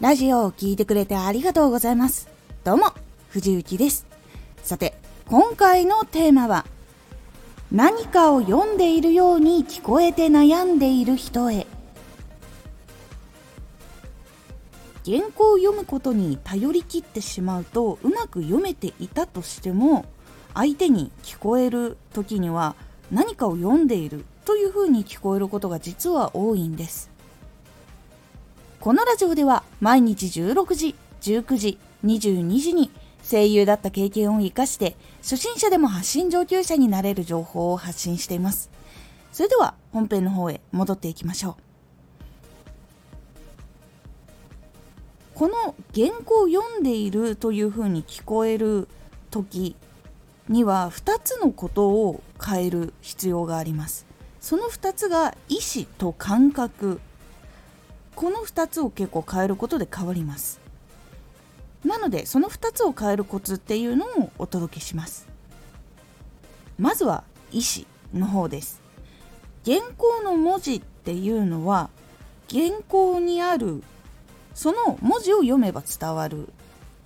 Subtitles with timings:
[0.00, 2.26] ラジオを聴いてくれてありがとうございます。
[2.64, 2.94] どうも、
[3.28, 4.06] 藤幸です。
[4.62, 4.94] さて、
[5.28, 6.64] 今回のテーマは、
[7.70, 11.66] 何かを読んでいるように聞こえて悩んでいる人へ。
[15.04, 20.06] 原稿を読むことに頼り切ってしまうとうまく読めていたとしても
[20.54, 22.74] 相手に聞こえる時には
[23.10, 27.10] 何かを読んでいるというふうに聞こえることが実は多いんです
[28.80, 32.90] このラジオでは毎日16時、19時、22時に
[33.30, 38.70] 声優だった経験を活かして初心者でも発信上級者になれる情報を発信しています。
[39.32, 41.54] それでは本編の方へ戻っていきましょう。
[45.34, 48.88] この原稿を読んでいるというふうに聞こえる
[49.30, 49.76] 時
[50.48, 54.06] には2つのことを変える必要があります。
[54.40, 56.98] その2つが意思と感覚
[58.14, 60.60] この2つを結構変えることで変わります。
[61.84, 65.28] なのでその2つを変えるコツっていうのをお届けします。
[66.78, 67.86] まずは意思
[68.18, 68.80] の方です。
[69.64, 71.90] 原稿の文字っていうのは
[72.50, 73.82] 原稿にある
[74.54, 76.48] その文字を読めば伝わる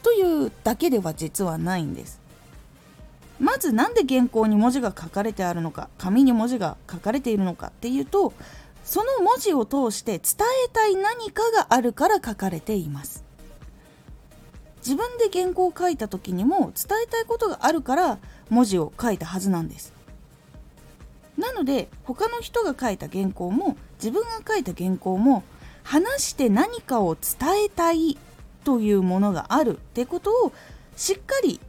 [0.03, 2.20] というだけでは実はないんです。
[3.41, 8.33] まず何で原稿に文字が書かれてあるのか紙に文字が書かれているのかっていうと
[8.85, 13.25] その文字を通して伝えたい何かがあるから書かれています。
[14.85, 18.19] 自分で原稿を書いた時にも伝えたいことがあるから
[18.51, 19.95] 文字を書いたはずなんです。
[21.39, 25.43] なので他の人が書いた原稿も自分が書いた原稿も
[25.83, 28.19] 話して何かを伝えたい
[28.63, 30.53] というものがあるってことを
[30.97, 31.61] しっかり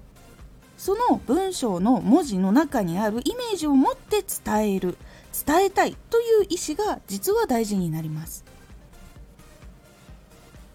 [0.78, 4.98] その文章の文字の中にあるイメージを持って伝える。
[5.46, 8.46] 伝えたいという意思が実は大事になります。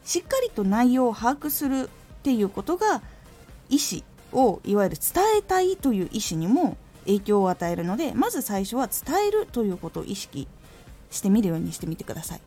[0.04, 3.00] しっかりと内容を把握するっていうことが
[3.68, 6.76] 意思をいわゆる伝えたいという意思にも
[7.06, 10.48] 影響を与えるのでまず最初は伝えるということを意識
[11.10, 12.40] してみるようにしてみてください。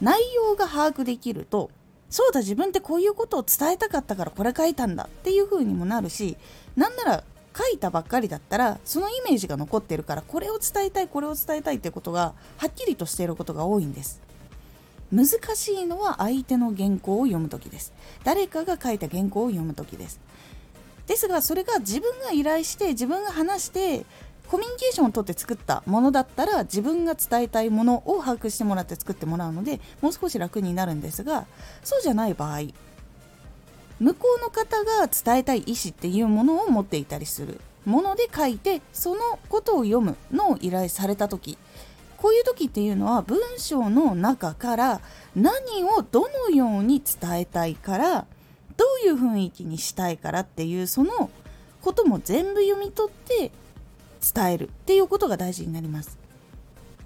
[0.00, 1.70] 内容が把握できると
[2.10, 6.36] そうだ自分ってこういうことを伝えたかったからこれ書いたんだっていう風にもなるし
[6.76, 7.24] なんなら
[7.56, 14.20] 書いたばっかりだったらそのイメージが残ってるからこれを伝えたいこれを伝えたいってことがはっきりとしていることが多いんです。
[15.12, 17.92] 難しいのは相手の原稿を読む時です。
[18.24, 20.20] 誰かが書いた原稿を読む時です。
[21.06, 24.06] ですがそれが自分が依頼して自分が話して
[24.48, 31.46] コミュニケーションをとって作ったものだったら自分が伝えたいものを把握してもらって作ってもらうのでもう少し楽になるんですが
[31.82, 32.60] そうじゃない場合
[34.02, 37.60] 向こうの方が伝えたい意思っていうものを持っていたりする。
[37.84, 41.56] もので書いてそのことを読むのを依頼された時。
[42.16, 45.00] こういう時っていうのは文章の中から
[45.36, 48.26] 何をどのように伝えたいから
[48.76, 51.30] どういう雰囲気にしたいからっていうその
[51.80, 53.52] ことも全部読み取って
[54.34, 54.68] 伝える。
[54.68, 56.18] っていうことが大事になります。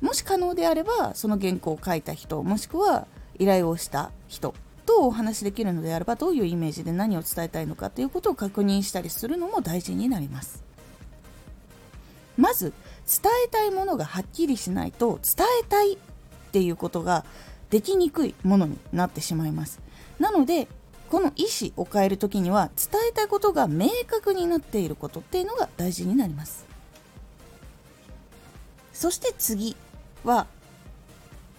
[0.01, 3.07] もし可能であればその原稿を書いた人もしくは
[3.39, 4.55] 依頼をした人。
[4.87, 10.65] とお話しできるのであればどういうイメージで何を伝えたいのかということを確認したりするのも大事になります。
[12.37, 12.73] まず
[13.07, 15.99] 伝えたいものがはっきりしないと伝えたいっ
[16.53, 17.25] ていうことが
[17.71, 19.81] できにくいものになってしまいます。
[20.19, 20.69] なので
[21.11, 26.67] この意思を変える時には伝えたいことが明確になっていることっていうのが大事になります。
[28.93, 29.77] そして次
[30.25, 30.47] は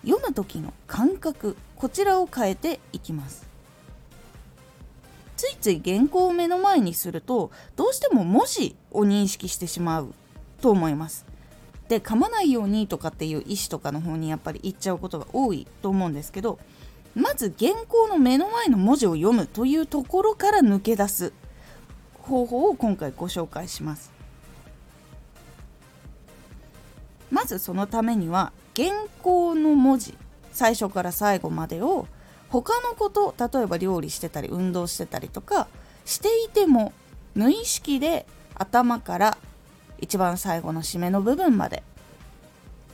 [0.05, 3.47] 読む時の感覚こちらを変えていきます。
[5.35, 10.13] ついつい原稿を目の前にするとどうしても文字を認識してしまう
[10.61, 11.25] と思います。
[11.87, 16.59] で噛まないようにとかっていう意思とかの方にやっぱり行っちゃうことが多いと思うんですけど
[17.15, 21.33] まず原稿の目の前の文字を読むというところから抜け出す
[22.13, 24.11] 方法を今回ご紹介します。
[27.31, 28.91] まずそのためには原
[29.23, 30.15] 稿の文字
[30.51, 32.07] 最初から最後までを
[32.49, 35.67] 他のこと例えば料理してたり運動してたりとか
[36.05, 36.93] していても
[37.33, 39.37] 無意識で頭から
[39.99, 41.81] 一番最後の締めの部分まで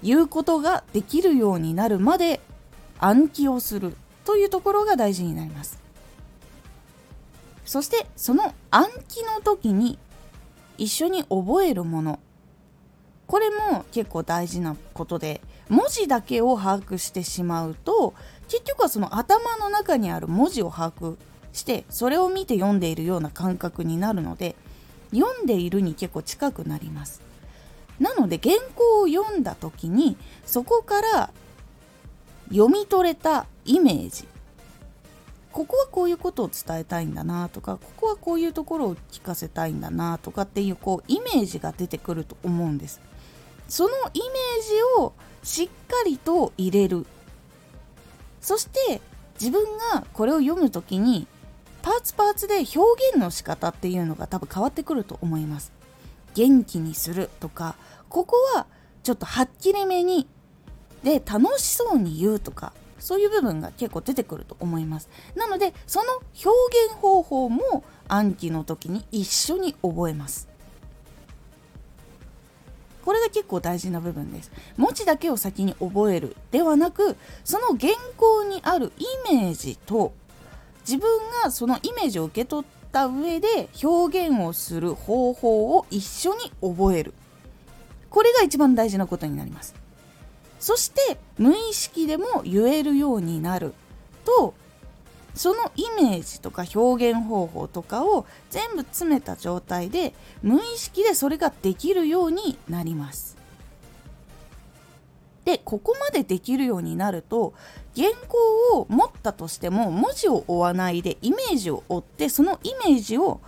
[0.01, 2.39] 言うことができるようになるまで
[2.99, 3.95] 暗記をする
[4.25, 5.81] というところが大事になります。
[7.65, 9.97] そしてその暗記の時に
[10.77, 12.19] 一緒に覚えるもの
[13.27, 18.13] これも結構大事なことで文字だけを把握してしまうと
[18.47, 21.17] 結局はその頭の中にある文字を把握
[21.53, 24.55] してそれを見て読んでいるような感覚になるので
[25.11, 27.21] 読んでいるに結構近くなります。
[27.99, 31.29] なので原稿を読んだ時にそこから
[32.49, 34.27] 読み取れたイメージ。
[35.51, 42.99] ここはこういうことを伝えたいんだなとかここはこういうところを聞かせたいんだなとかっていうこうイメージが出てくると思うんです。
[43.67, 45.13] そのイメージを
[45.43, 45.73] しっか
[46.05, 47.05] りと入れる。
[48.41, 49.01] そして
[49.39, 51.27] 自分がこれを読む時に
[51.81, 55.71] パーツパーツで表現の仕方っていうのが多分変わってくると思います。
[56.33, 57.75] 元気にするとか
[58.09, 58.65] ここは
[59.03, 60.27] ちょっとはっきりめに
[61.03, 65.09] で楽しそうに言うとかそういう部分が結構出てくると思います。
[65.35, 66.13] なのでその
[66.45, 66.49] 表
[66.85, 70.47] 現方法も暗記の時に一緒に覚えます。
[73.03, 74.51] これが結構大事な部分です。
[74.77, 80.13] 文字だけを先に覚えるではなくその原稿にあるイメージと
[80.81, 81.09] 自分
[81.43, 87.13] がそのイメージを受け取った上で表現をする方法を一緒に覚える。
[88.09, 89.73] これが一番大事なことになります。
[90.59, 93.73] そして無意識でも言えるようになる。
[95.35, 103.37] そのイメージとか表現方法とかを全部詰めた状態で無意識でそれができるようになります。
[105.45, 107.53] でここまでできるようになると
[107.95, 113.41] 原稿を持ったとしても文字を追わないでイメージを追ってそのイメージを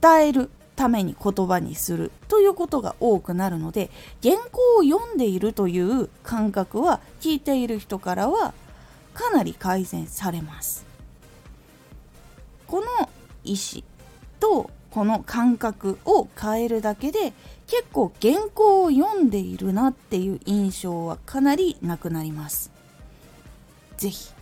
[0.00, 3.90] 伝えるために言葉にするということが多くなるので
[4.22, 8.54] 原稿を読んでいるという感覚は聞いている人からは
[9.12, 10.91] かなり改善されます。
[13.44, 13.82] 意思
[14.40, 17.32] とこの感覚を変えるだけで
[17.66, 22.70] 結構原稿を読んでいるなっていう印象はかなりなくなります。
[23.96, 24.32] 是非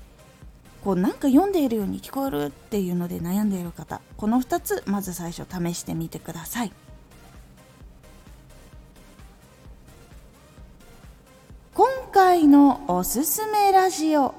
[0.83, 6.73] こうなんか読んでいるように聞こえるっていうので悩んでいる方この2つまず最初試してみてください。
[11.75, 14.35] 今回のおすすめラジオ。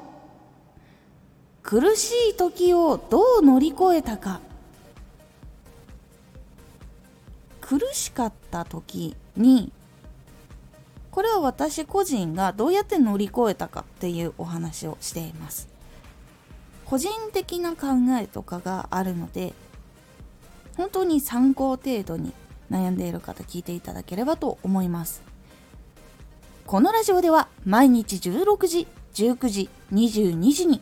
[1.63, 4.41] 苦しい時をどう乗り越えたか。
[7.71, 9.71] 苦しかった時に
[11.09, 15.69] これは私個人がどうやって乗り越えたかっていうお話をしています。
[16.85, 17.87] 個人的な考
[18.19, 19.53] えとかがあるので
[20.75, 22.33] 本当に参考程度に
[22.69, 25.21] 悩んでいる方聞いていただければと思います。
[26.67, 30.81] このラジオでは毎日16時19時22時に